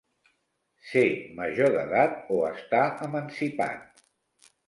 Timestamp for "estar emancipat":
2.49-4.05